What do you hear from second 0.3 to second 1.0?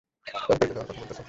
সরকারকে দেওয়ার কথা